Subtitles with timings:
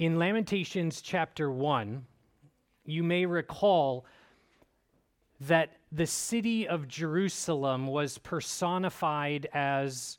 [0.00, 2.06] In Lamentations chapter 1,
[2.86, 4.06] you may recall
[5.42, 10.16] that the city of Jerusalem was personified as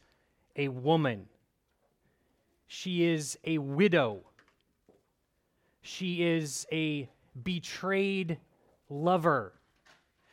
[0.56, 1.26] a woman.
[2.68, 4.22] She is a widow.
[5.82, 7.10] She is a
[7.42, 8.38] betrayed
[8.88, 9.54] lover.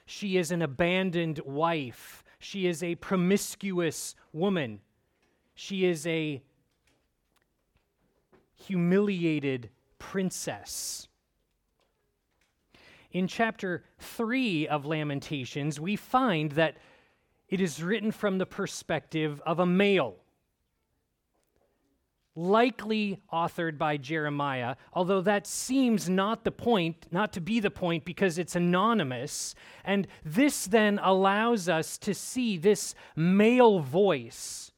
[0.05, 2.23] She is an abandoned wife.
[2.39, 4.81] She is a promiscuous woman.
[5.55, 6.43] She is a
[8.59, 11.09] humiliated princess.
[13.11, 16.77] In chapter 3 of Lamentations, we find that
[17.49, 20.17] it is written from the perspective of a male,
[22.35, 28.05] likely authored by Jeremiah, although that seems not the point, not to be the point
[28.05, 29.55] because it's anonymous.
[29.85, 34.73] And this then allows us to see this male voice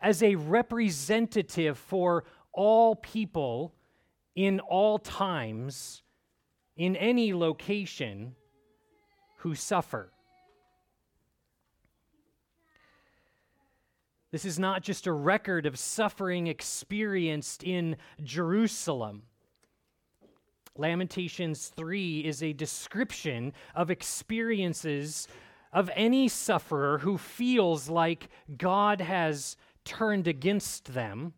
[0.00, 2.24] as a representative for
[2.58, 3.72] all people
[4.34, 6.02] in all times,
[6.76, 8.34] in any location,
[9.38, 10.10] who suffer.
[14.32, 19.22] This is not just a record of suffering experienced in Jerusalem.
[20.76, 25.28] Lamentations 3 is a description of experiences
[25.72, 31.34] of any sufferer who feels like God has turned against them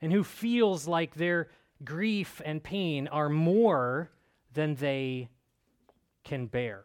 [0.00, 1.48] and who feels like their
[1.84, 4.10] grief and pain are more
[4.52, 5.28] than they
[6.24, 6.84] can bear.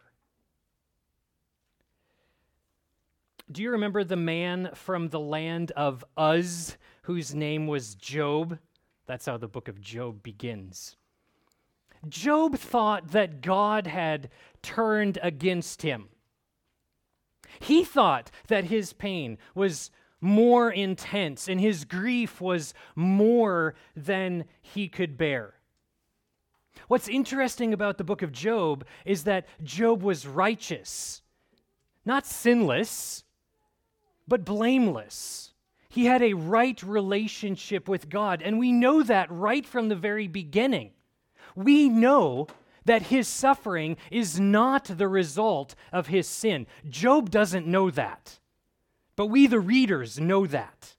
[3.50, 8.58] Do you remember the man from the land of Uz whose name was Job?
[9.06, 10.96] That's how the book of Job begins.
[12.08, 14.30] Job thought that God had
[14.62, 16.08] turned against him.
[17.60, 19.90] He thought that his pain was
[20.22, 25.54] more intense, and his grief was more than he could bear.
[26.88, 31.20] What's interesting about the book of Job is that Job was righteous,
[32.04, 33.24] not sinless,
[34.28, 35.52] but blameless.
[35.88, 40.28] He had a right relationship with God, and we know that right from the very
[40.28, 40.92] beginning.
[41.54, 42.46] We know
[42.84, 46.66] that his suffering is not the result of his sin.
[46.88, 48.38] Job doesn't know that.
[49.16, 50.94] But we, the readers, know that.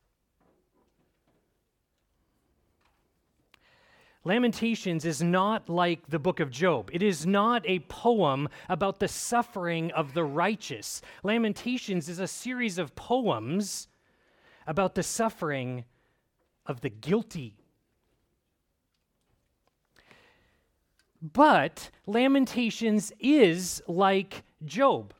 [4.26, 6.90] Lamentations is not like the book of Job.
[6.94, 11.02] It is not a poem about the suffering of the righteous.
[11.24, 13.90] Lamentations is a series of poems
[14.66, 15.84] about the suffering
[16.66, 17.58] of the guilty.
[21.22, 25.14] But Lamentations is like Job.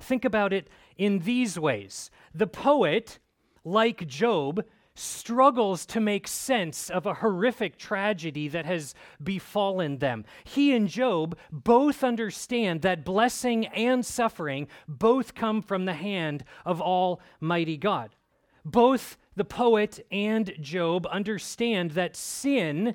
[0.00, 0.68] Think about it
[1.00, 3.18] in these ways the poet,
[3.64, 4.62] like Job,
[4.94, 10.26] struggles to make sense of a horrific tragedy that has befallen them.
[10.44, 16.82] He and Job both understand that blessing and suffering both come from the hand of
[16.82, 18.14] Almighty God.
[18.62, 22.94] Both the poet and Job understand that sin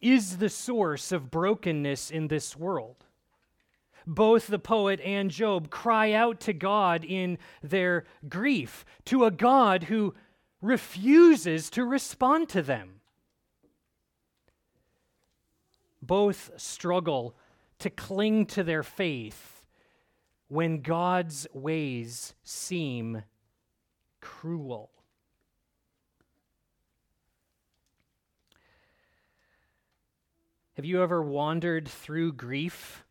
[0.00, 3.04] is the source of brokenness in this world
[4.06, 9.84] both the poet and Job cry out to God in their grief, to a God
[9.84, 10.14] who
[10.60, 13.00] refuses to respond to them.
[16.02, 17.36] Both struggle
[17.78, 19.66] to cling to their faith
[20.48, 23.22] when God's ways seem
[24.20, 24.90] cruel.
[30.74, 33.04] Have you ever wandered through grief?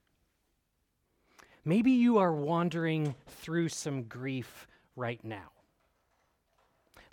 [1.69, 5.52] Maybe you are wandering through some grief right now.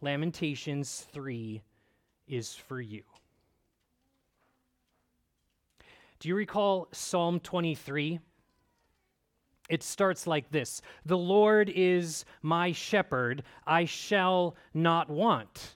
[0.01, 1.61] Lamentations 3
[2.27, 3.03] is for you.
[6.21, 8.19] Do you recall Psalm 23?
[9.69, 15.76] It starts like this The Lord is my shepherd, I shall not want.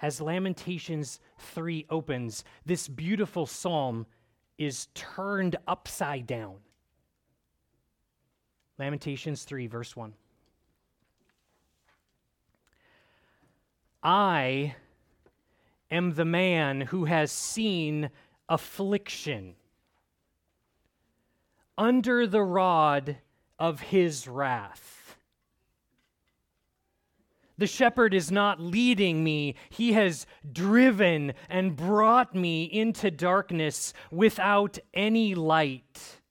[0.00, 4.06] as Lamentations 3 opens, this beautiful psalm
[4.58, 6.56] is turned upside down.
[8.78, 10.14] Lamentations 3, verse 1.
[14.02, 14.74] I
[15.90, 18.10] am the man who has seen
[18.48, 19.54] affliction,
[21.76, 23.16] under the rod
[23.58, 24.99] of his wrath.
[27.60, 29.54] The shepherd is not leading me.
[29.68, 36.22] He has driven and brought me into darkness without any light.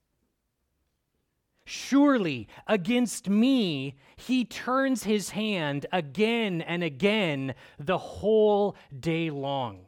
[1.64, 9.86] Surely against me he turns his hand again and again the whole day long.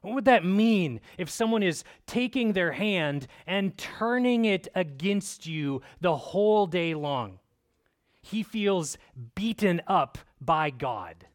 [0.00, 5.82] What would that mean if someone is taking their hand and turning it against you
[6.00, 7.40] the whole day long?
[8.30, 8.98] He feels
[9.34, 11.26] beaten up by God.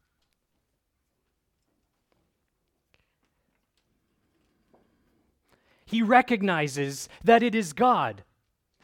[5.86, 8.24] He recognizes that it is God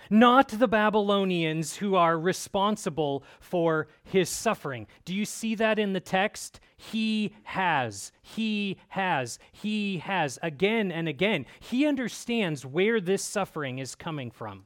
[0.09, 4.87] not the Babylonians who are responsible for his suffering.
[5.05, 6.59] Do you see that in the text?
[6.77, 11.45] He has, he has, he has, again and again.
[11.59, 14.65] He understands where this suffering is coming from.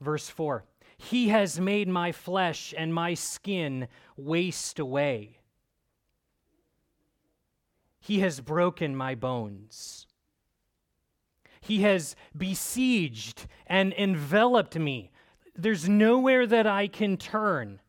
[0.00, 0.64] Verse 4
[0.98, 5.38] He has made my flesh and my skin waste away.
[8.00, 10.06] He has broken my bones.
[11.60, 15.10] He has besieged and enveloped me.
[15.56, 17.80] There's nowhere that I can turn.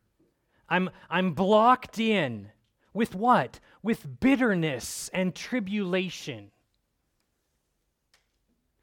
[0.68, 2.51] I'm, I'm blocked in.
[2.94, 3.60] With what?
[3.83, 6.51] With bitterness and tribulation.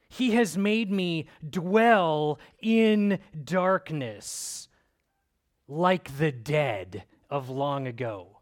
[0.09, 4.69] He has made me dwell in darkness
[5.67, 8.39] like the dead of long ago.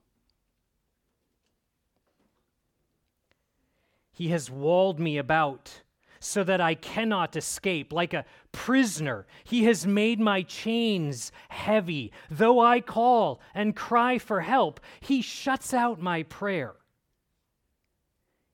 [4.12, 5.82] He has walled me about
[6.20, 7.92] so that I cannot escape.
[7.92, 12.12] Like a prisoner, he has made my chains heavy.
[12.30, 16.74] Though I call and cry for help, he shuts out my prayer.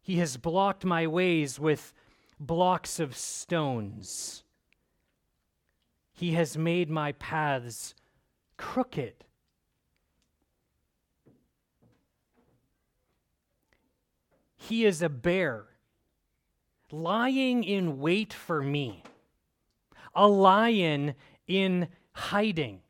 [0.00, 1.92] He has blocked my ways with
[2.40, 4.44] blocks of stones.
[6.12, 7.94] He has made my paths
[8.56, 9.24] crooked.
[14.56, 15.66] He is a bear
[16.90, 19.02] lying in wait for me,
[20.14, 21.14] a lion
[21.46, 22.80] in hiding.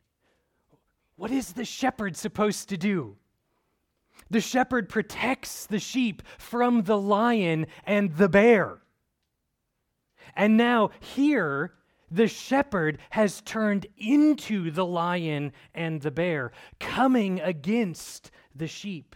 [1.16, 3.16] What is the shepherd supposed to do?
[4.30, 8.80] The shepherd protects the sheep from the lion and the bear.
[10.36, 11.74] And now, here,
[12.10, 19.14] the shepherd has turned into the lion and the bear, coming against the sheep.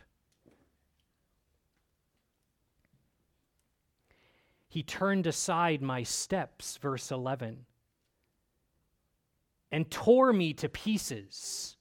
[4.69, 7.67] He turned aside my steps, verse 11,
[9.70, 11.76] and tore me to pieces.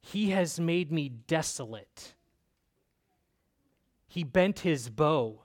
[0.00, 2.14] He has made me desolate.
[4.06, 5.42] He bent his bow,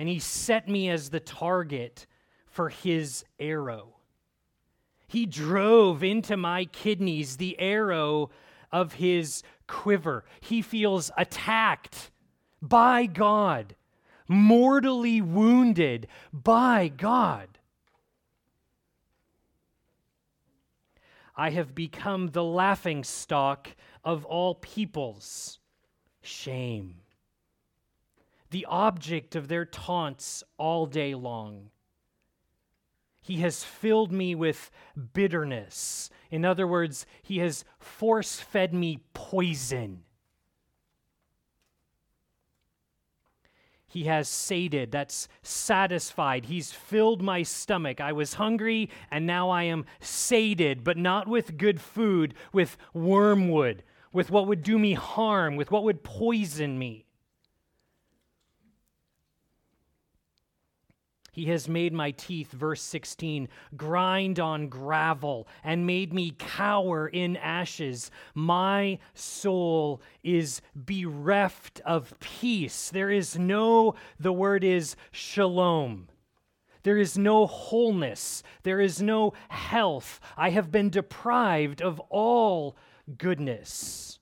[0.00, 2.06] and he set me as the target
[2.46, 3.96] for his arrow.
[5.06, 8.30] He drove into my kidneys the arrow
[8.72, 10.24] of his quiver.
[10.40, 12.10] He feels attacked
[12.62, 13.76] by God
[14.26, 17.58] mortally wounded by God.
[21.36, 23.68] I have become the laughing stock
[24.02, 25.58] of all peoples.
[26.22, 26.94] Shame.
[28.50, 31.70] The object of their taunts all day long.
[33.20, 34.70] He has filled me with
[35.12, 36.10] bitterness.
[36.30, 40.02] In other words, he has force fed me poison.
[43.86, 46.44] He has sated, that's satisfied.
[46.44, 48.00] He's filled my stomach.
[48.00, 53.82] I was hungry and now I am sated, but not with good food, with wormwood,
[54.12, 57.04] with what would do me harm, with what would poison me.
[61.32, 67.36] He has made my teeth, verse 16, grind on gravel and made me cower in
[67.36, 68.10] ashes.
[68.34, 72.90] My soul is bereft of peace.
[72.90, 76.08] There is no, the word is shalom.
[76.82, 78.42] There is no wholeness.
[78.62, 80.18] There is no health.
[80.36, 82.76] I have been deprived of all
[83.18, 84.18] goodness.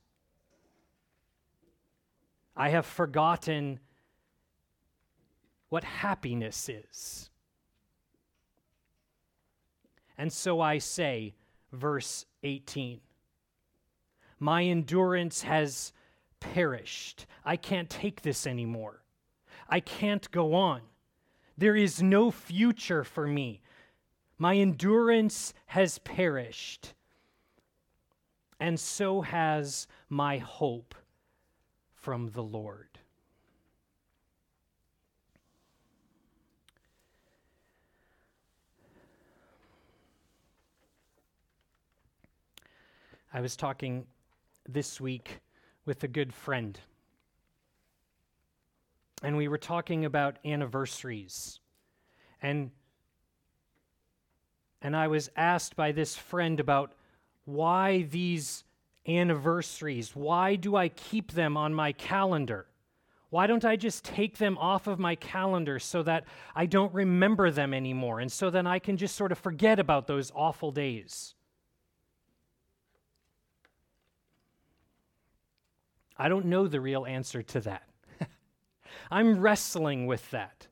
[2.56, 3.78] I have forgotten
[5.68, 7.30] what happiness is.
[10.16, 11.34] And so I say,
[11.72, 13.00] verse 18
[14.40, 15.92] My endurance has
[16.40, 17.26] perished.
[17.44, 19.02] I can't take this anymore.
[19.68, 20.82] I can't go on.
[21.56, 23.60] There is no future for me.
[24.38, 26.94] My endurance has perished,
[28.60, 30.94] and so has my hope
[31.96, 32.87] from the Lord.
[43.38, 44.04] I was talking
[44.68, 45.38] this week
[45.86, 46.76] with a good friend,
[49.22, 51.60] and we were talking about anniversaries.
[52.42, 52.72] And,
[54.82, 56.94] and I was asked by this friend about
[57.44, 58.64] why these
[59.06, 62.66] anniversaries, why do I keep them on my calendar?
[63.30, 66.24] Why don't I just take them off of my calendar so that
[66.56, 70.08] I don't remember them anymore and so then I can just sort of forget about
[70.08, 71.36] those awful days?
[76.18, 77.84] I don't know the real answer to that.
[79.10, 80.66] I'm wrestling with that.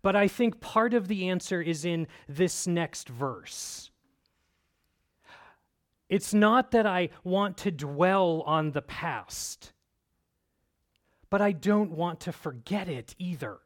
[0.00, 3.90] But I think part of the answer is in this next verse.
[6.08, 9.72] It's not that I want to dwell on the past,
[11.28, 13.58] but I don't want to forget it either.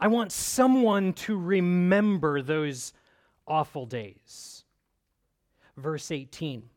[0.00, 2.92] I want someone to remember those
[3.46, 4.64] awful days.
[5.76, 6.68] Verse 18.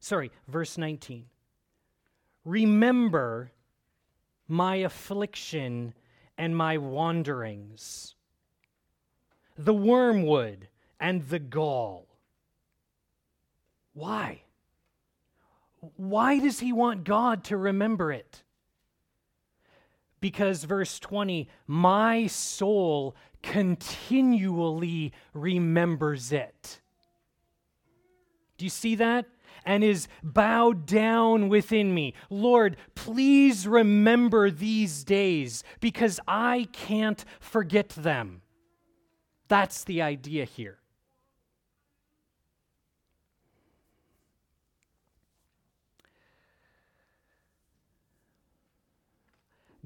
[0.00, 1.26] Sorry, verse 19.
[2.44, 3.52] Remember
[4.48, 5.94] my affliction
[6.38, 8.14] and my wanderings,
[9.56, 12.06] the wormwood and the gall.
[13.92, 14.42] Why?
[15.96, 18.42] Why does he want God to remember it?
[20.20, 26.80] Because, verse 20, my soul continually remembers it.
[28.58, 29.26] Do you see that?
[29.64, 32.14] And is bowed down within me.
[32.28, 38.42] Lord, please remember these days because I can't forget them.
[39.48, 40.78] That's the idea here.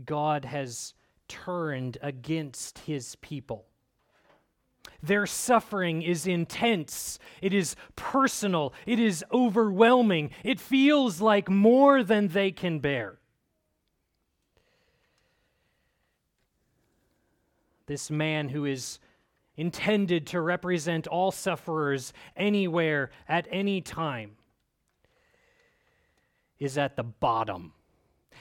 [0.04, 0.94] God has
[1.28, 3.66] turned against his people.
[5.04, 7.18] Their suffering is intense.
[7.42, 8.72] It is personal.
[8.86, 10.30] It is overwhelming.
[10.42, 13.18] It feels like more than they can bear.
[17.86, 18.98] This man who is
[19.56, 24.36] intended to represent all sufferers anywhere at any time
[26.58, 27.74] is at the bottom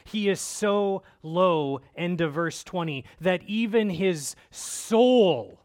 [0.05, 5.62] he is so low, end of verse 20, that even his soul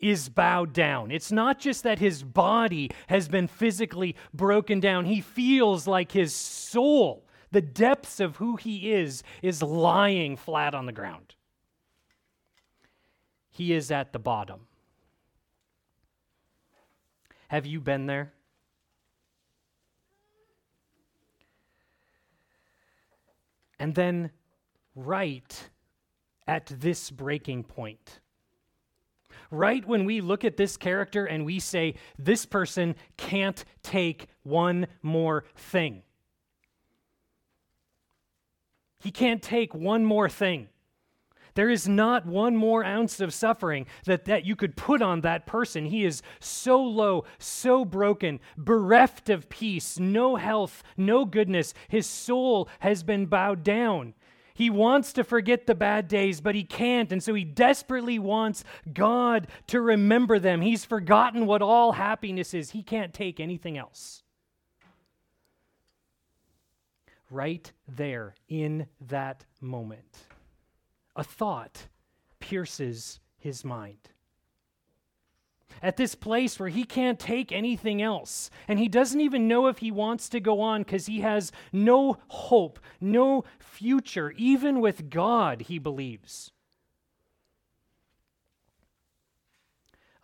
[0.00, 1.10] is bowed down.
[1.10, 6.34] It's not just that his body has been physically broken down, he feels like his
[6.34, 11.34] soul, the depths of who he is, is lying flat on the ground.
[13.50, 14.66] He is at the bottom.
[17.48, 18.32] Have you been there?
[23.78, 24.30] And then,
[24.94, 25.70] right
[26.46, 28.20] at this breaking point,
[29.50, 34.86] right when we look at this character and we say, this person can't take one
[35.02, 36.02] more thing.
[39.00, 40.68] He can't take one more thing.
[41.54, 45.46] There is not one more ounce of suffering that, that you could put on that
[45.46, 45.86] person.
[45.86, 51.72] He is so low, so broken, bereft of peace, no health, no goodness.
[51.88, 54.14] His soul has been bowed down.
[54.54, 57.10] He wants to forget the bad days, but he can't.
[57.10, 60.60] And so he desperately wants God to remember them.
[60.60, 62.70] He's forgotten what all happiness is.
[62.70, 64.22] He can't take anything else.
[67.30, 70.26] Right there in that moment
[71.16, 71.88] a thought
[72.40, 74.10] pierces his mind.
[75.82, 79.78] At this place where he can't take anything else, and he doesn't even know if
[79.78, 85.62] he wants to go on because he has no hope, no future, even with God,
[85.62, 86.52] he believes.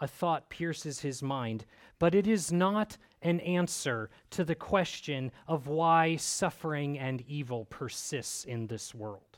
[0.01, 1.67] A thought pierces his mind,
[1.99, 8.45] but it is not an answer to the question of why suffering and evil persists
[8.45, 9.30] in this world.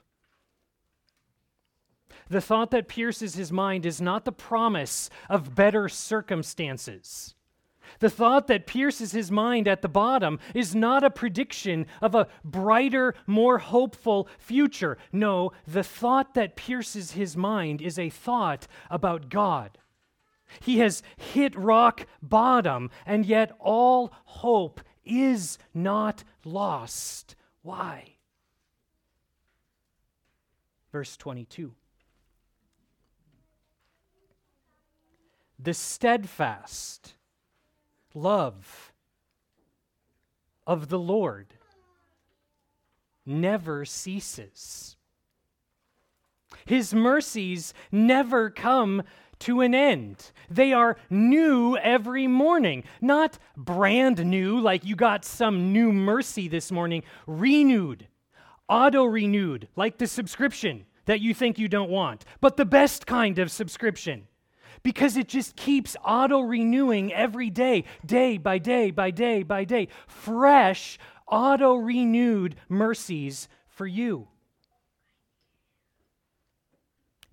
[2.29, 7.35] The thought that pierces his mind is not the promise of better circumstances.
[7.99, 12.29] The thought that pierces his mind at the bottom is not a prediction of a
[12.45, 14.99] brighter, more hopeful future.
[15.13, 19.79] No, the thought that pierces his mind is a thought about God.
[20.61, 27.37] He has hit rock bottom, and yet all hope is not lost.
[27.63, 28.17] Why?
[30.91, 31.75] Verse 22.
[35.63, 37.15] The steadfast
[38.15, 38.93] love
[40.67, 41.55] of the Lord
[43.25, 44.97] never ceases.
[46.65, 49.03] His mercies never come
[49.41, 50.33] to an end.
[50.51, 56.71] They are new every morning, not brand new, like you got some new mercy this
[56.71, 58.07] morning, renewed,
[58.69, 63.39] auto renewed, like the subscription that you think you don't want, but the best kind
[63.39, 64.29] of subscription
[64.83, 69.89] because it just keeps auto renewing every day, day by day by day by day.
[70.07, 74.29] Fresh, auto renewed mercies for you.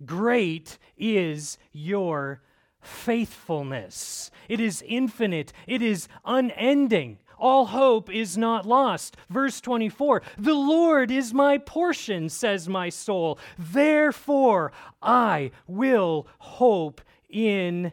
[0.04, 2.40] Great is your
[2.80, 4.30] faithfulness.
[4.48, 7.18] It is infinite, it is unending.
[7.38, 9.16] All hope is not lost.
[9.30, 13.38] Verse 24 The Lord is my portion, says my soul.
[13.58, 17.00] Therefore, I will hope
[17.30, 17.92] in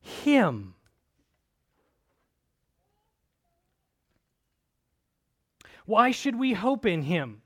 [0.00, 0.74] Him.
[5.86, 7.42] Why should we hope in Him?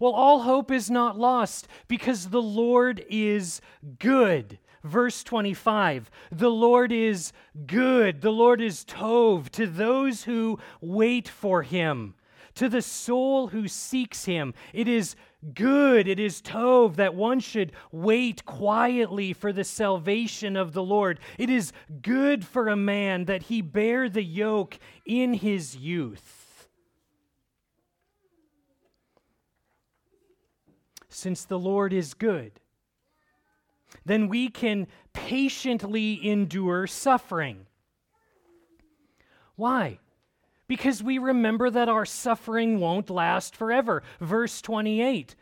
[0.00, 3.60] Well, all hope is not lost because the Lord is
[3.98, 4.58] good.
[4.82, 7.32] Verse 25 The Lord is
[7.66, 12.14] good, the Lord is Tov to those who wait for Him.
[12.56, 15.16] To the soul who seeks him, it is
[15.54, 21.20] good, it is Tov that one should wait quietly for the salvation of the Lord.
[21.38, 26.68] It is good for a man that he bear the yoke in his youth.
[31.08, 32.60] Since the Lord is good,
[34.04, 37.66] then we can patiently endure suffering.
[39.56, 39.98] Why?
[40.72, 44.02] Because we remember that our suffering won't last forever.
[44.22, 45.34] Verse 28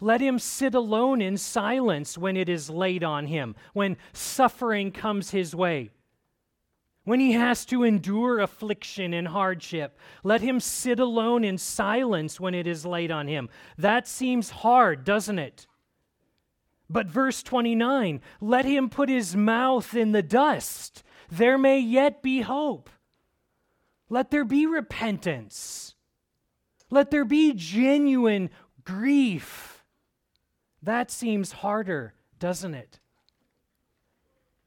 [0.00, 5.30] Let him sit alone in silence when it is laid on him, when suffering comes
[5.30, 5.88] his way.
[7.04, 12.54] When he has to endure affliction and hardship, let him sit alone in silence when
[12.54, 13.48] it is laid on him.
[13.78, 15.66] That seems hard, doesn't it?
[16.90, 21.02] But verse 29 let him put his mouth in the dust.
[21.30, 22.90] There may yet be hope.
[24.08, 25.94] Let there be repentance.
[26.90, 28.50] Let there be genuine
[28.84, 29.84] grief.
[30.82, 33.00] That seems harder, doesn't it?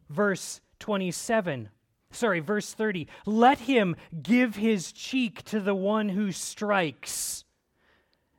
[0.09, 1.69] Verse 27,
[2.11, 3.07] sorry, verse 30.
[3.25, 7.45] Let him give his cheek to the one who strikes,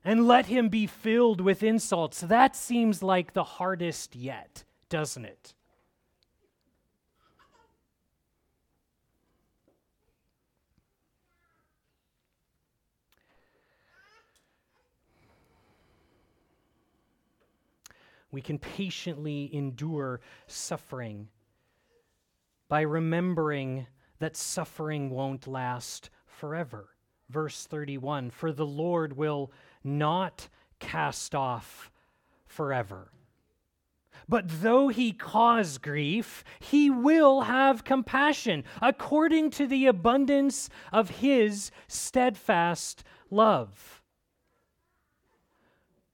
[0.04, 2.20] and let him be filled with insults.
[2.20, 5.54] That seems like the hardest yet, doesn't it?
[18.30, 21.28] We can patiently endure suffering
[22.68, 23.86] by remembering
[24.20, 26.90] that suffering won't last forever.
[27.28, 31.90] Verse 31 For the Lord will not cast off
[32.46, 33.10] forever.
[34.28, 41.70] But though he cause grief, he will have compassion according to the abundance of his
[41.88, 44.02] steadfast love.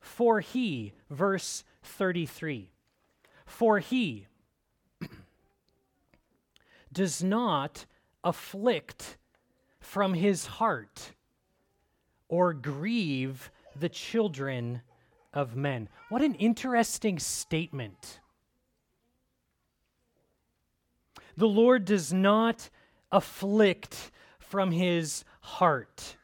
[0.00, 2.70] For he, verse 33.
[3.46, 4.26] For he
[6.92, 7.86] does not
[8.24, 9.18] afflict
[9.80, 11.12] from his heart
[12.28, 14.82] or grieve the children
[15.32, 15.88] of men.
[16.08, 18.20] What an interesting statement.
[21.36, 22.70] The Lord does not
[23.12, 26.16] afflict from his heart.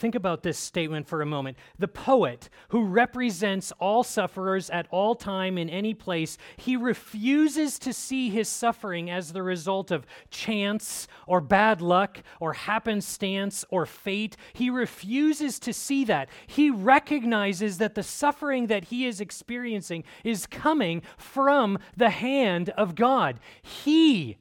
[0.00, 1.58] Think about this statement for a moment.
[1.78, 7.92] The poet, who represents all sufferers at all time in any place, he refuses to
[7.92, 14.38] see his suffering as the result of chance or bad luck or happenstance or fate.
[14.54, 16.30] He refuses to see that.
[16.46, 22.94] He recognizes that the suffering that he is experiencing is coming from the hand of
[22.94, 23.38] God.
[23.60, 24.38] He,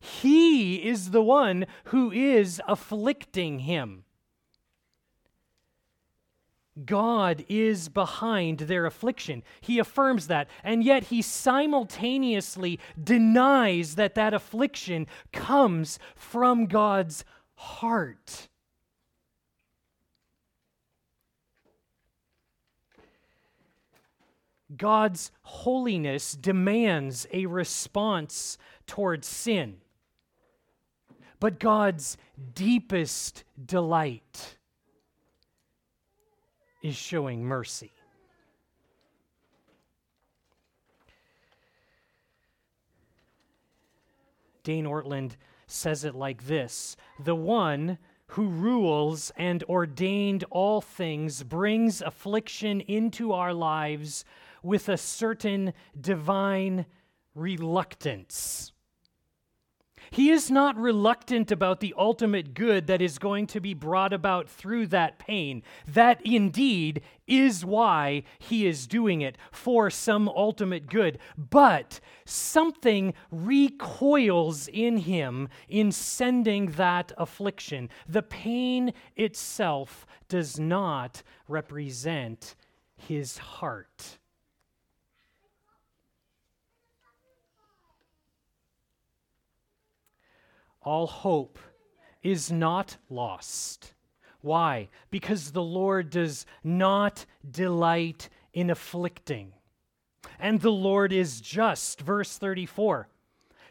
[0.00, 4.02] he is the one who is afflicting him.
[6.84, 9.42] God is behind their affliction.
[9.60, 18.48] He affirms that, and yet he simultaneously denies that that affliction comes from God's heart.
[24.76, 29.78] God's holiness demands a response towards sin.
[31.40, 32.16] But God's
[32.54, 34.57] deepest delight
[36.82, 37.92] is showing mercy.
[44.62, 45.32] Dane Ortlund
[45.66, 47.98] says it like this The one
[48.32, 54.24] who rules and ordained all things brings affliction into our lives
[54.62, 56.84] with a certain divine
[57.34, 58.72] reluctance.
[60.10, 64.48] He is not reluctant about the ultimate good that is going to be brought about
[64.48, 65.62] through that pain.
[65.86, 71.18] That indeed is why he is doing it, for some ultimate good.
[71.36, 77.90] But something recoils in him in sending that affliction.
[78.08, 82.54] The pain itself does not represent
[82.96, 84.18] his heart.
[90.88, 91.58] All hope
[92.22, 93.92] is not lost.
[94.40, 94.88] Why?
[95.10, 99.52] Because the Lord does not delight in afflicting.
[100.38, 102.00] And the Lord is just.
[102.00, 103.08] Verse 34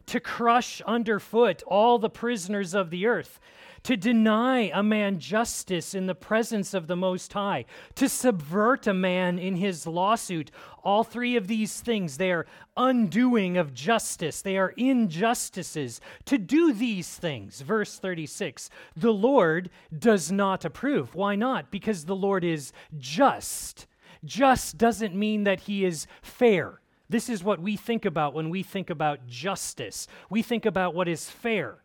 [0.06, 3.42] to crush underfoot all the prisoners of the earth
[3.88, 7.64] to deny a man justice in the presence of the Most High,
[7.96, 10.52] to subvert a man in his lawsuit.
[10.84, 12.46] All three of these things, they are
[12.76, 16.02] undoing of justice, they are injustices.
[16.26, 21.16] To do these things, verse 36, the Lord does not approve.
[21.16, 21.72] Why not?
[21.72, 23.88] Because the Lord is just.
[24.26, 26.82] Just doesn't mean that he is fair.
[27.08, 30.10] This is what we think about when we think about justice.
[30.30, 31.78] We think about what is fair.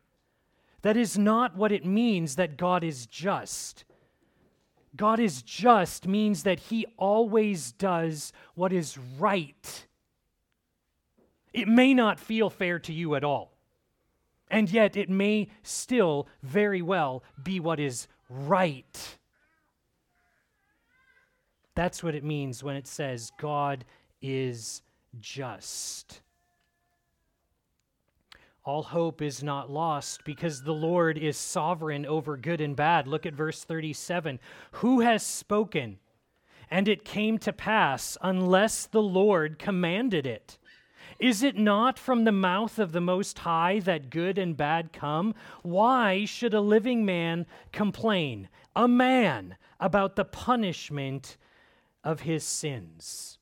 [0.83, 3.85] That is not what it means that God is just.
[4.97, 9.87] God is just means that he always does what is right.
[11.53, 13.53] It may not feel fair to you at all,
[14.51, 19.17] and yet it may still very well be what is right.
[21.75, 23.85] That's what it means when it says God
[24.21, 24.83] is
[25.21, 26.21] just.
[28.65, 33.09] All hope is not lost because the Lord is sovereign over good and bad.
[33.09, 34.39] Look at verse 37.
[34.73, 35.99] Who has spoken?
[36.71, 40.59] And it came to pass unless the Lord commanded it.
[41.19, 45.35] Is it not from the mouth of the Most High that good and bad come?
[45.63, 51.37] Why should a living man complain, a man, about the punishment
[52.05, 53.39] of his sins?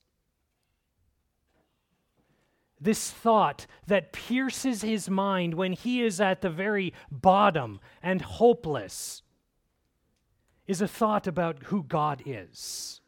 [2.81, 9.23] This thought that pierces his mind when he is at the very bottom and hopeless
[10.67, 13.01] is a thought about who God is.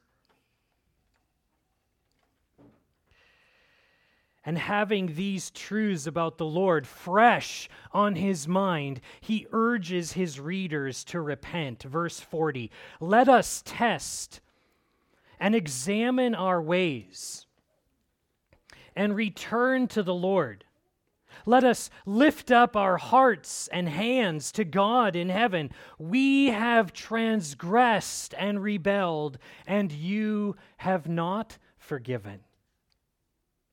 [4.45, 11.05] And having these truths about the Lord fresh on his mind, he urges his readers
[11.05, 11.85] to repent.
[11.85, 14.41] Verse 40 Let us test
[15.39, 17.47] and examine our ways
[18.95, 20.65] and return to the Lord.
[21.47, 25.71] Let us lift up our hearts and hands to God in heaven.
[25.99, 32.41] We have transgressed and rebelled, and you have not forgiven.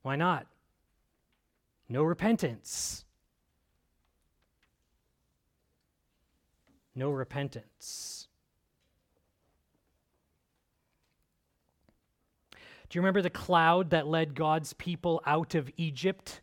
[0.02, 0.48] Why not?
[1.90, 3.06] No repentance.
[6.96, 8.29] No repentance.
[12.90, 16.42] Do you remember the cloud that led God's people out of Egypt?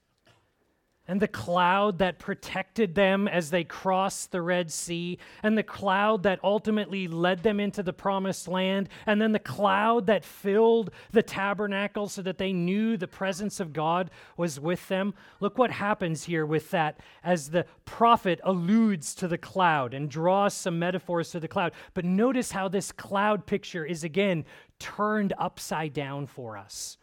[1.08, 6.24] And the cloud that protected them as they crossed the Red Sea, and the cloud
[6.24, 11.22] that ultimately led them into the promised land, and then the cloud that filled the
[11.22, 15.14] tabernacle so that they knew the presence of God was with them.
[15.38, 20.54] Look what happens here with that as the prophet alludes to the cloud and draws
[20.54, 21.72] some metaphors to the cloud.
[21.94, 24.44] But notice how this cloud picture is again
[24.78, 26.98] turned upside down for us.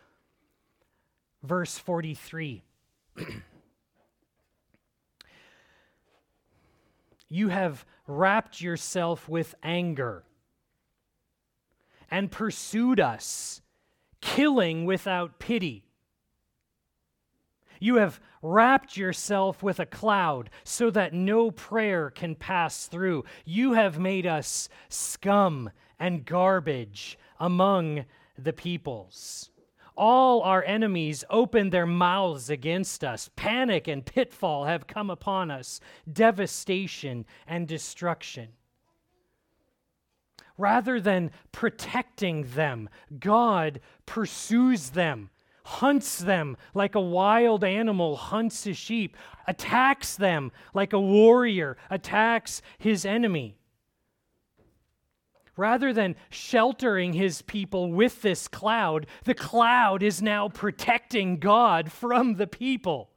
[1.42, 2.64] Verse 43.
[7.34, 10.24] you have wrapped yourself with anger
[12.12, 13.60] and pursued us,
[14.22, 15.84] killing without pity.
[17.80, 23.26] You have wrapped yourself with a cloud so that no prayer can pass through.
[23.46, 28.06] You have made us scum and garbage among
[28.38, 29.50] the peoples.
[29.96, 33.30] All our enemies open their mouths against us.
[33.36, 35.80] Panic and pitfall have come upon us,
[36.12, 38.50] devastation and destruction.
[40.58, 45.30] Rather than protecting them, God pursues them,
[45.66, 52.62] hunts them like a wild animal hunts a sheep, attacks them like a warrior attacks
[52.78, 53.58] his enemy.
[55.56, 62.36] Rather than sheltering his people with this cloud, the cloud is now protecting God from
[62.36, 63.10] the people.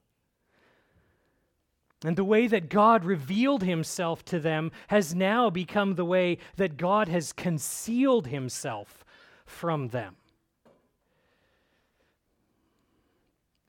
[2.05, 6.77] And the way that God revealed himself to them has now become the way that
[6.77, 9.05] God has concealed himself
[9.47, 10.17] from them.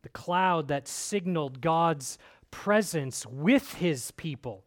[0.08, 2.17] the cloud that signaled God's
[2.49, 4.63] presence with his people,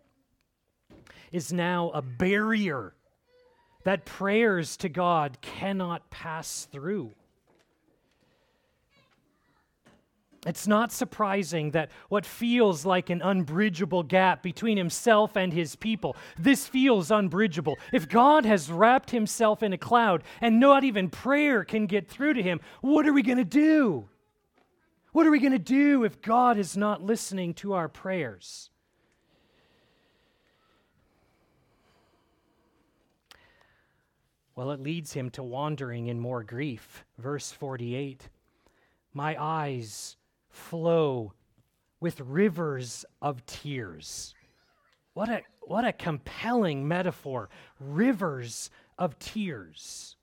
[1.33, 2.93] is now a barrier
[3.85, 7.13] that prayers to God cannot pass through.
[10.47, 16.17] It's not surprising that what feels like an unbridgeable gap between himself and his people,
[16.39, 17.77] this feels unbridgeable.
[17.93, 22.35] If God has wrapped himself in a cloud and not even prayer can get through
[22.35, 24.09] to him, what are we going to do?
[25.13, 28.71] What are we going to do if God is not listening to our prayers?
[34.61, 37.07] Well, it leads him to wandering in more grief.
[37.17, 38.29] Verse 48
[39.15, 40.19] My eyes
[40.51, 41.33] flow
[41.99, 44.35] with rivers of tears.
[45.15, 47.49] What a, what a compelling metaphor!
[47.81, 48.69] Rivers
[48.99, 50.17] of tears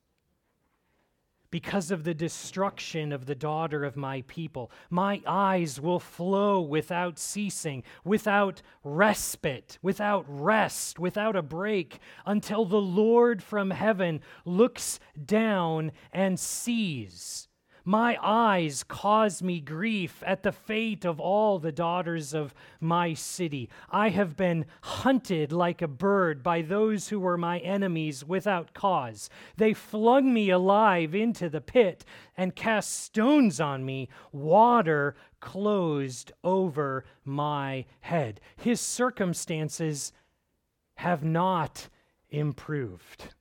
[1.50, 4.72] because of the destruction of the daughter of my people.
[4.90, 12.82] My eyes will flow without ceasing, without respite, without rest, without a break, until the
[12.82, 17.47] Lord from heaven looks down and sees
[17.88, 23.70] my eyes cause me grief at the fate of all the daughters of my city.
[23.90, 29.30] I have been hunted like a bird by those who were my enemies without cause.
[29.56, 32.04] They flung me alive into the pit
[32.36, 34.10] and cast stones on me.
[34.34, 38.42] Water closed over my head.
[38.58, 40.12] His circumstances
[40.96, 41.88] have not
[42.30, 43.34] improved.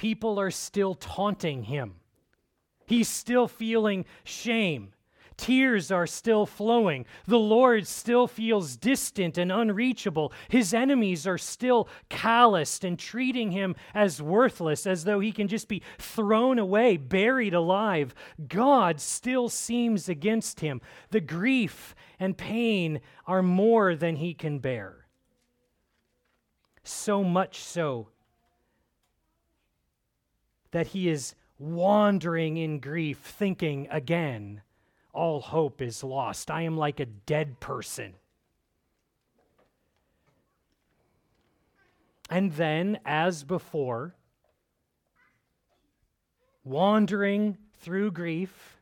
[0.00, 1.96] People are still taunting him.
[2.86, 4.94] He's still feeling shame.
[5.36, 7.04] Tears are still flowing.
[7.26, 10.32] The Lord still feels distant and unreachable.
[10.48, 15.68] His enemies are still calloused and treating him as worthless, as though he can just
[15.68, 18.14] be thrown away, buried alive.
[18.48, 20.80] God still seems against him.
[21.10, 25.04] The grief and pain are more than he can bear.
[26.84, 28.08] So much so
[30.72, 34.62] that he is wandering in grief, thinking again,
[35.12, 36.50] all hope is lost.
[36.50, 38.14] I am like a dead person.
[42.30, 44.14] And then, as before,
[46.62, 48.78] wandering through grief,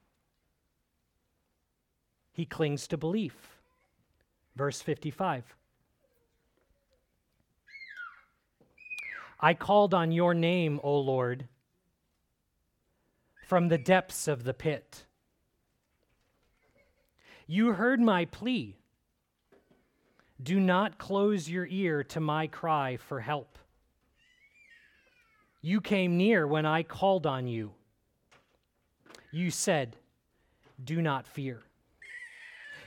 [2.33, 3.35] he clings to belief.
[4.55, 5.55] Verse 55.
[9.40, 11.48] I called on your name, O Lord
[13.49, 15.07] from the depths of the pit.
[17.47, 18.77] You heard my plea.
[20.43, 23.59] Do not close your ear to my cry for help.
[25.63, 27.73] You came near when I called on you.
[29.33, 29.97] You said,
[30.85, 31.63] Do not fear.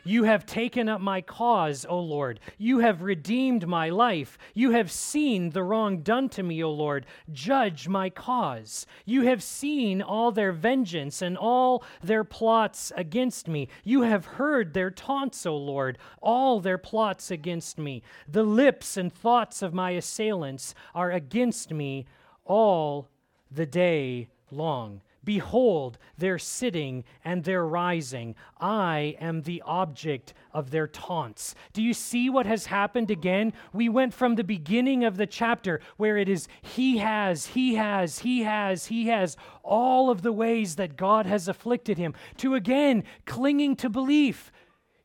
[0.03, 2.39] You have taken up my cause, O Lord.
[2.57, 4.37] You have redeemed my life.
[4.53, 7.05] You have seen the wrong done to me, O Lord.
[7.31, 8.85] Judge my cause.
[9.05, 13.67] You have seen all their vengeance and all their plots against me.
[13.83, 18.01] You have heard their taunts, O Lord, all their plots against me.
[18.27, 22.05] The lips and thoughts of my assailants are against me
[22.45, 23.09] all
[23.51, 25.01] the day long.
[25.23, 28.35] Behold, their sitting and their rising.
[28.59, 31.53] I am the object of their taunts.
[31.73, 33.53] Do you see what has happened again?
[33.71, 38.19] We went from the beginning of the chapter where it is He has, He has,
[38.19, 43.03] He has, He has, all of the ways that God has afflicted him, to again
[43.25, 44.51] clinging to belief.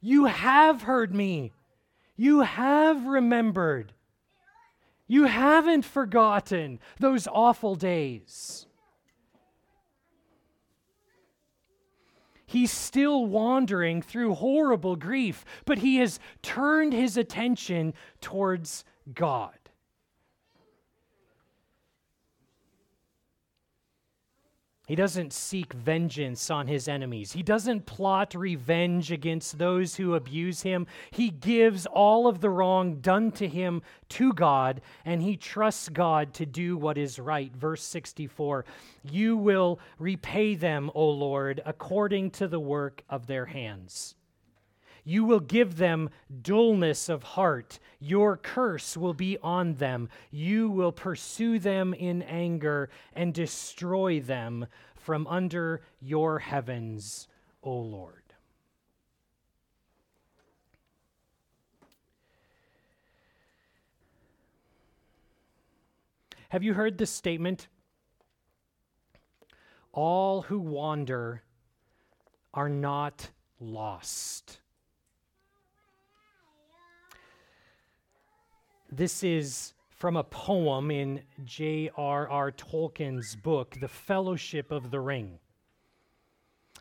[0.01, 1.53] You have heard me.
[2.17, 3.93] You have remembered.
[5.07, 8.66] You haven't forgotten those awful days.
[12.57, 17.93] He's still wandering through horrible grief, but he has turned his attention
[18.23, 19.59] towards God.
[24.87, 27.33] He doesn't seek vengeance on his enemies.
[27.33, 30.87] He doesn't plot revenge against those who abuse him.
[31.11, 36.33] He gives all of the wrong done to him to God, and he trusts God
[36.35, 37.55] to do what is right.
[37.55, 38.65] Verse 64
[39.03, 44.15] You will repay them, O Lord, according to the work of their hands.
[45.07, 46.11] You will give them
[46.43, 47.79] dullness of heart.
[47.99, 50.11] Your curse will be on them.
[50.31, 57.29] You will pursue them in anger and destroy them from under your heavens,
[57.63, 58.23] O Lord.
[66.51, 67.69] Have you heard this statement?
[69.97, 71.43] all who wander
[72.55, 74.61] are not lost.
[78.97, 82.51] This is from a poem in J.R.R.
[82.53, 85.39] Tolkien's book, The Fellowship of the Ring.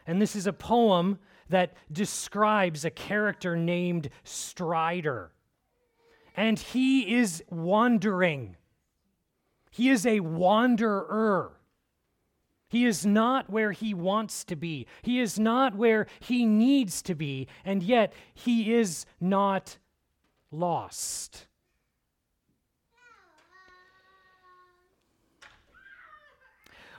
[0.07, 5.33] And this is a poem that describes a character named Strider.
[6.37, 8.55] And he is wandering.
[9.69, 11.51] He is a wanderer.
[12.69, 14.87] He is not where he wants to be.
[15.01, 17.49] He is not where he needs to be.
[17.65, 19.79] And yet, he is not
[20.49, 21.47] lost.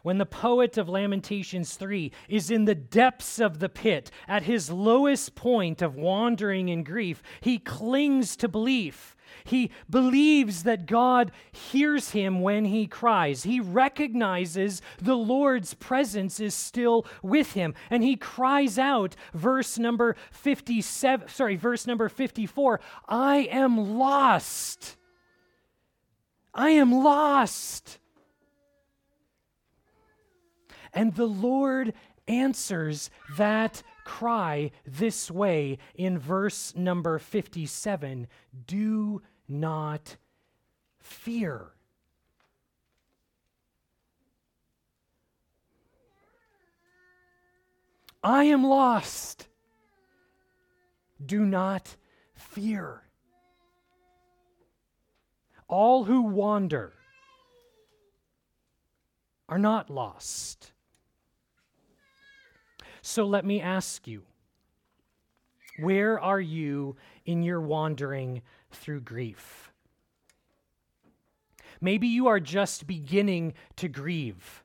[0.07, 4.71] When the poet of Lamentations 3 is in the depths of the pit, at his
[4.71, 9.17] lowest point of wandering in grief, he clings to belief.
[9.43, 13.43] He believes that God hears him when he cries.
[13.43, 17.75] He recognizes the Lord's presence is still with him.
[17.91, 24.99] And he cries out, verse number 57, sorry, verse number 54, I am lost.
[26.55, 27.99] I am lost.
[30.97, 31.93] And the Lord
[32.27, 38.27] answers that cry this way in verse number 57
[38.67, 40.17] Do not
[40.99, 41.67] fear.
[48.25, 49.49] I am lost.
[51.25, 51.97] Do not
[52.35, 53.03] fear.
[55.69, 56.93] All who wander
[59.49, 60.73] are not lost.
[63.07, 64.25] So let me ask you
[65.79, 68.43] where are you in your wandering
[68.73, 69.73] through grief?
[71.81, 74.65] Maybe you are just beginning to grieve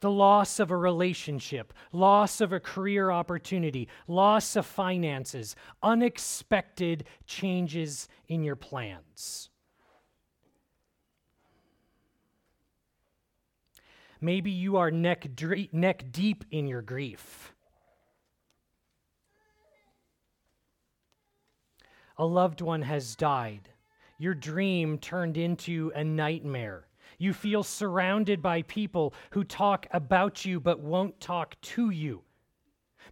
[0.00, 8.06] the loss of a relationship, loss of a career opportunity, loss of finances, unexpected changes
[8.28, 9.48] in your plans.
[14.20, 15.26] Maybe you are neck,
[15.72, 17.54] neck deep in your grief.
[22.18, 23.68] A loved one has died.
[24.18, 26.86] Your dream turned into a nightmare.
[27.18, 32.22] You feel surrounded by people who talk about you but won't talk to you.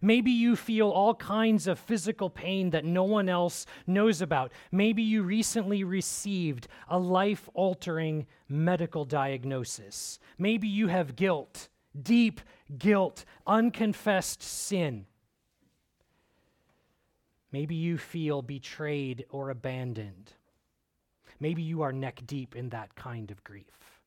[0.01, 4.51] Maybe you feel all kinds of physical pain that no one else knows about.
[4.71, 10.19] Maybe you recently received a life altering medical diagnosis.
[10.37, 12.41] Maybe you have guilt, deep
[12.77, 15.05] guilt, unconfessed sin.
[17.57, 20.31] Maybe you feel betrayed or abandoned.
[21.39, 23.99] Maybe you are neck deep in that kind of grief.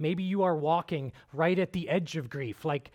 [0.00, 2.90] Maybe you are walking right at the edge of grief, like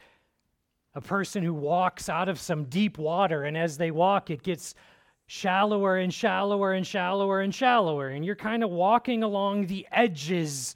[0.94, 4.76] a person who walks out of some deep water, and as they walk, it gets
[5.28, 10.76] shallower and shallower and shallower and shallower, and you're kind of walking along the edges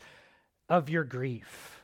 [0.70, 1.77] of your grief.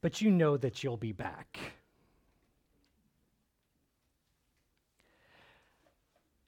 [0.00, 1.58] But you know that you'll be back.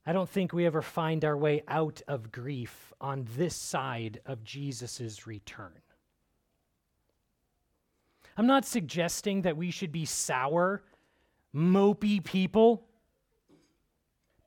[0.06, 4.42] I don't think we ever find our way out of grief on this side of
[4.42, 5.82] Jesus' return.
[8.36, 10.82] I'm not suggesting that we should be sour,
[11.54, 12.86] mopey people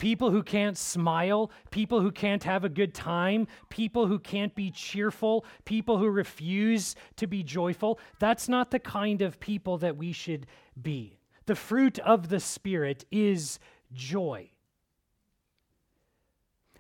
[0.04, 4.70] people who can't smile, people who can't have a good time, people who can't be
[4.70, 7.98] cheerful, people who refuse to be joyful.
[8.20, 10.46] That's not the kind of people that we should
[10.82, 11.20] be.
[11.46, 13.60] The fruit of the Spirit is
[13.94, 14.50] joy.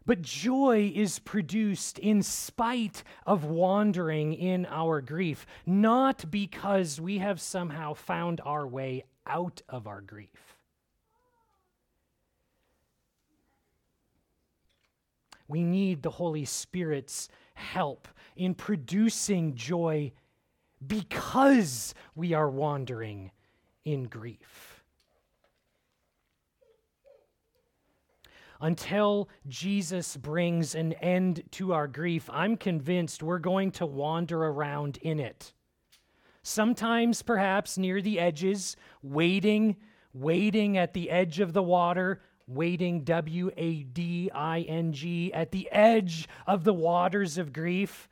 [0.05, 7.39] But joy is produced in spite of wandering in our grief, not because we have
[7.39, 10.52] somehow found our way out of our grief.
[15.53, 20.11] We need the Holy Spirit's help in producing joy
[20.87, 23.29] because we are wandering
[23.85, 24.83] in grief.
[28.59, 34.97] Until Jesus brings an end to our grief, I'm convinced we're going to wander around
[35.03, 35.53] in it.
[36.41, 39.75] Sometimes, perhaps near the edges, wading,
[40.15, 45.51] wading at the edge of the water, wading, W A D I N G, at
[45.51, 48.09] the edge of the waters of grief.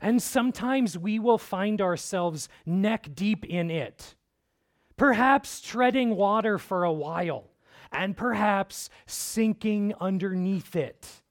[0.00, 4.14] And sometimes we will find ourselves neck deep in it,
[4.96, 7.50] perhaps treading water for a while,
[7.92, 11.22] and perhaps sinking underneath it.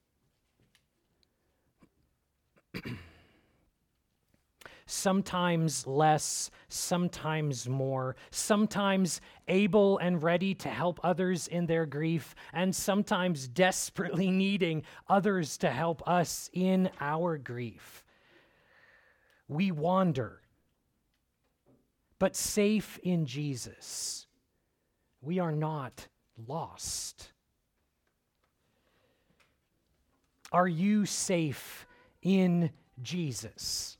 [4.90, 12.74] sometimes less, sometimes more, sometimes able and ready to help others in their grief, and
[12.74, 18.04] sometimes desperately needing others to help us in our grief.
[19.46, 20.40] We wander,
[22.18, 24.26] but safe in Jesus,
[25.20, 26.08] we are not
[26.48, 27.32] lost.
[30.50, 31.86] Are you safe
[32.22, 32.70] in
[33.00, 33.96] Jesus?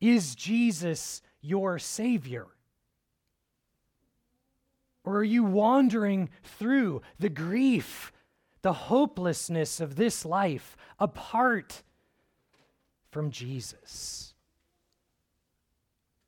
[0.00, 2.46] Is Jesus your Savior?
[5.04, 8.12] Or are you wandering through the grief,
[8.62, 11.82] the hopelessness of this life apart
[13.10, 14.34] from Jesus?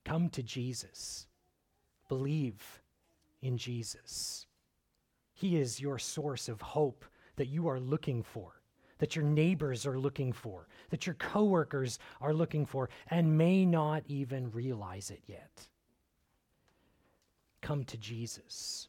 [0.05, 1.27] Come to Jesus.
[2.09, 2.83] Believe
[3.41, 4.47] in Jesus.
[5.35, 7.05] He is your source of hope
[7.37, 8.62] that you are looking for
[9.03, 14.05] that your neighbors are looking for, that your coworkers are looking for, and may not
[14.07, 15.67] even realize it yet.
[17.63, 18.87] Come to Jesus.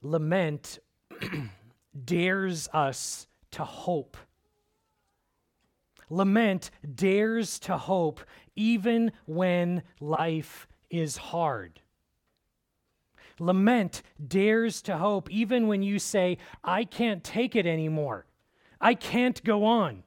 [0.00, 0.78] Lament
[2.06, 4.16] dares us to hope.
[6.08, 8.22] Lament dares to hope
[8.56, 11.82] even when life is hard.
[13.40, 18.26] Lament dares to hope even when you say, I can't take it anymore.
[18.80, 20.02] I can't go on.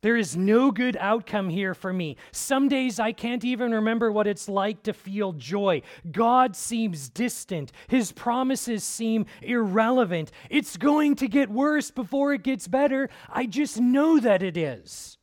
[0.00, 2.16] There is no good outcome here for me.
[2.30, 5.82] Some days I can't even remember what it's like to feel joy.
[6.12, 7.72] God seems distant.
[7.88, 10.30] His promises seem irrelevant.
[10.50, 13.10] It's going to get worse before it gets better.
[13.28, 15.18] I just know that it is.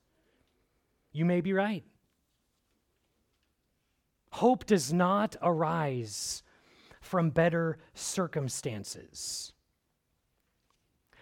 [1.14, 1.86] You may be right.
[4.36, 6.44] Hope does not arise
[7.00, 9.54] from better circumstances.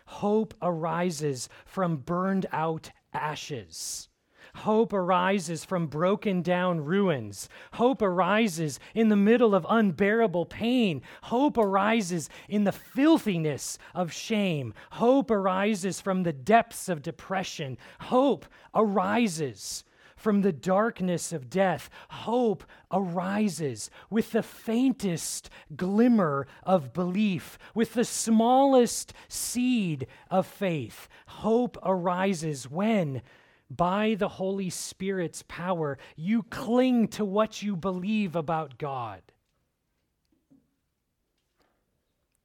[0.05, 4.09] Hope arises from burned out ashes.
[4.55, 7.49] Hope arises from broken down ruins.
[7.73, 11.03] Hope arises in the middle of unbearable pain.
[11.21, 14.73] Hope arises in the filthiness of shame.
[14.93, 17.77] Hope arises from the depths of depression.
[17.99, 19.83] Hope arises
[20.23, 28.05] from the darkness of death, hope arises with the faintest glimmer of belief, with the
[28.05, 31.09] smallest seed of faith.
[31.27, 33.21] Hope arises when,
[33.69, 39.21] by the Holy Spirit's power, you cling to what you believe about God.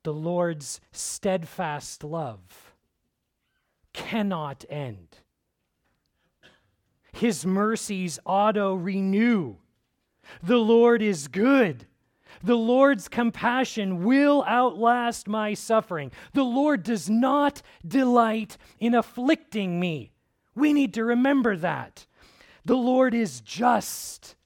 [0.03, 2.74] The Lord's steadfast love
[3.93, 5.18] cannot end
[7.19, 9.57] his mercies auto renew.
[10.43, 11.87] The Lord is good.
[12.43, 16.12] The Lord's compassion will outlast my suffering.
[16.33, 20.12] The Lord does not delight in afflicting me.
[20.55, 22.07] We need to remember that.
[22.64, 24.37] The Lord is just.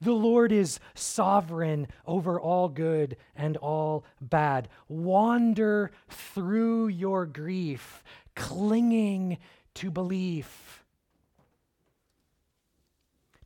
[0.00, 4.68] The Lord is sovereign over all good and all bad.
[4.88, 8.02] Wander through your grief,
[8.34, 9.38] clinging
[9.74, 10.77] to belief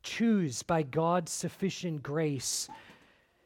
[0.03, 2.69] choose by God's sufficient grace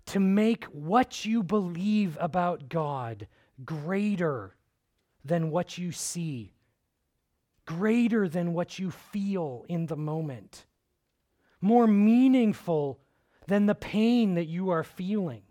[0.08, 3.28] to make what you believe about God
[3.64, 4.55] greater
[5.24, 6.53] than what you see,
[7.66, 10.66] greater than what you feel in the moment,
[11.62, 12.99] more meaningful
[13.47, 15.43] than the pain that you are feeling,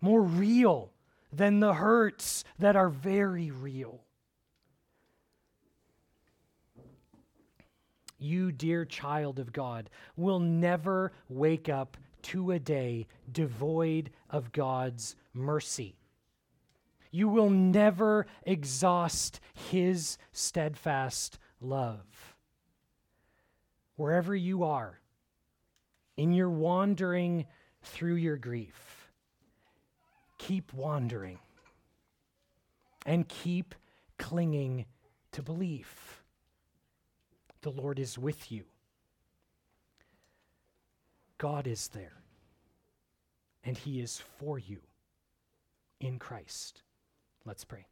[0.00, 0.92] more real
[1.32, 4.01] than the hurts that are very real.
[8.22, 15.16] You, dear child of God, will never wake up to a day devoid of God's
[15.34, 15.96] mercy.
[17.10, 22.36] You will never exhaust His steadfast love.
[23.96, 24.98] Wherever you are,
[26.16, 27.46] in your wandering
[27.82, 29.10] through your grief,
[30.38, 31.38] keep wandering
[33.04, 33.74] and keep
[34.18, 34.86] clinging
[35.32, 36.21] to belief.
[37.62, 38.64] The Lord is with you.
[41.38, 42.20] God is there,
[43.64, 44.78] and He is for you
[46.00, 46.82] in Christ.
[47.44, 47.86] Let's pray.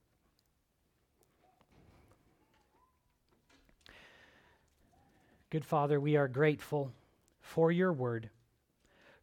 [5.51, 6.93] Good Father, we are grateful
[7.41, 8.31] for your word,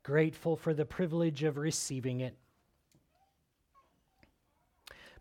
[0.04, 2.36] grateful for the privilege of receiving it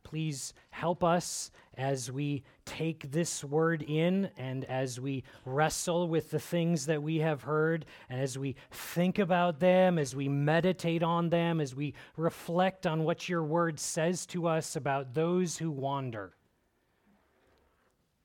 [0.07, 6.38] Please help us as we take this word in and as we wrestle with the
[6.38, 11.28] things that we have heard, and as we think about them, as we meditate on
[11.28, 16.36] them, as we reflect on what your word says to us about those who wander.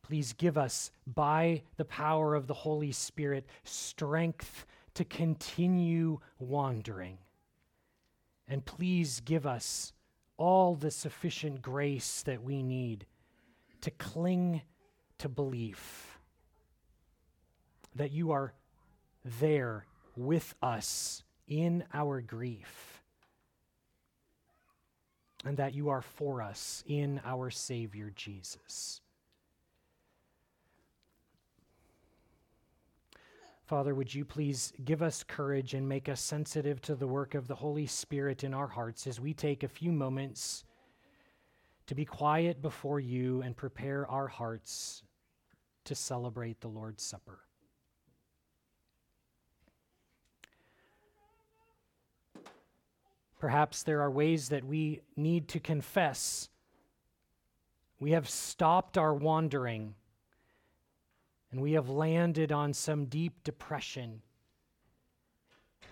[0.04, 7.18] Please give us, by the power of the Holy Spirit, strength to continue wandering.
[8.48, 9.94] And please give us
[10.42, 13.06] all the sufficient grace that we need
[13.80, 14.60] to cling
[15.20, 16.18] to belief
[17.96, 18.52] that you are
[19.40, 19.86] there
[20.16, 23.04] with us in our grief
[25.46, 29.01] and that you are for us in our Savior Jesus.
[33.72, 37.48] Father, would you please give us courage and make us sensitive to the work of
[37.48, 40.66] the Holy Spirit in our hearts as we take a few moments
[41.88, 45.04] to be quiet before you and prepare our hearts
[45.86, 47.40] to celebrate the Lord's Supper.
[53.40, 56.50] Perhaps there are ways that we need to confess.
[58.02, 59.96] We have stopped our wandering
[61.52, 64.22] and we have landed on some deep depression.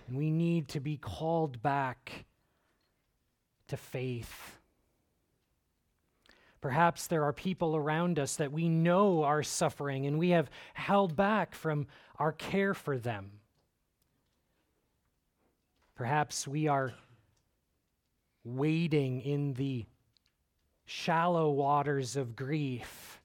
[0.08, 2.24] And we need to be called back
[3.68, 4.56] to faith.
[6.60, 11.16] Perhaps there are people around us that we know are suffering and we have held
[11.16, 11.86] back from
[12.18, 13.30] our care for them.
[15.94, 16.92] Perhaps we are
[18.44, 19.84] wading in the
[20.86, 23.19] shallow waters of grief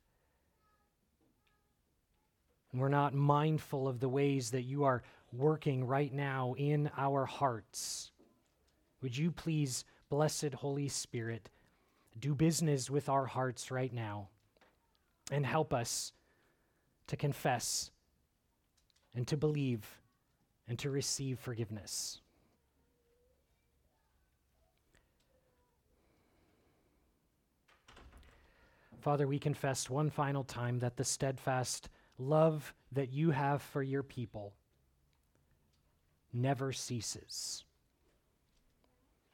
[2.80, 8.12] we're not mindful of the ways that you are working right now in our hearts.
[9.02, 11.50] Would you please, blessed Holy Spirit,
[12.18, 14.30] do business with our hearts right now
[15.32, 16.14] and help us
[17.08, 17.92] to confess
[19.16, 20.02] and to believe
[20.68, 22.22] and to receive forgiveness.
[29.00, 34.04] Father, we confess one final time that the steadfast love that you have for your
[34.04, 34.54] people
[36.34, 37.64] never ceases.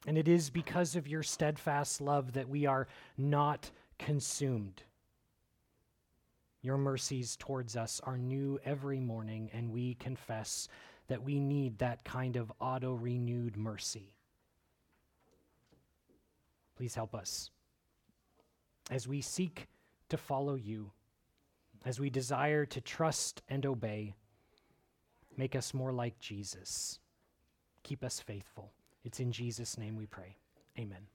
[0.07, 4.83] And it is because of your steadfast love that we are not consumed.
[6.61, 10.67] Your mercies towards us are new every morning, and we confess
[11.07, 14.13] that we need that kind of auto renewed mercy.
[16.77, 17.49] Please help us
[18.89, 19.67] as we seek
[20.09, 20.91] to follow you
[21.85, 24.13] as we desire to trust and obey,
[25.37, 26.99] make us more like Jesus.
[27.83, 28.71] Keep us faithful.
[29.03, 30.37] It's in Jesus' name we pray.
[30.77, 31.07] Amen.